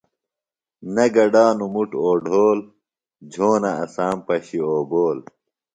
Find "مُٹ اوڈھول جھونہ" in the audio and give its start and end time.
1.73-3.71